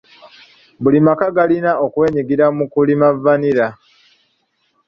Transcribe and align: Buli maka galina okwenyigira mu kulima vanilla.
Buli 0.81 0.99
maka 1.07 1.27
galina 1.35 1.71
okwenyigira 1.85 2.45
mu 2.57 2.65
kulima 2.73 3.07
vanilla. 3.23 3.67